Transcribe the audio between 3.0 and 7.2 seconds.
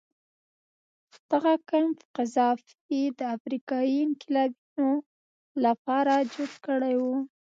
د افریقایي انقلابینو لپاره جوړ کړی و.